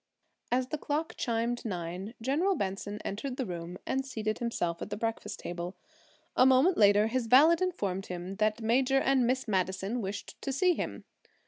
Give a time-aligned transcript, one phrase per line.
[0.51, 4.97] As the clock chimed nine, General Benson entered the room and seated himself at the
[4.97, 5.75] breakfast table.
[6.35, 10.73] A moment later his valet informed him that Major and Miss Madison wished to see
[10.73, 11.03] him.